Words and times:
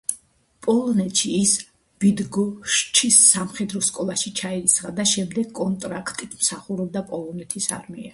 პოლონეთში 0.67 1.33
ის 1.39 1.51
ბიდგოშჩის 2.03 3.19
სამხედრო 3.33 3.81
სკოლაში 3.89 4.33
ჩაირიცხა 4.39 4.93
და 5.01 5.05
შემდეგ 5.11 5.53
კონტრაქტით 5.61 6.35
მსახურობდა 6.41 7.05
პოლონეთის 7.13 7.71
არმიაში. 7.79 8.09